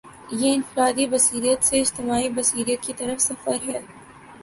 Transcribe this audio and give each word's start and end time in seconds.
یہ 0.31 0.53
انفرادی 0.53 1.05
بصیرت 1.07 1.65
سے 1.65 1.81
اجتماعی 1.81 2.29
بصیرت 2.29 2.83
کی 2.83 2.93
طرف 2.97 3.21
سفر 3.21 3.55
ہے۔ 3.67 3.79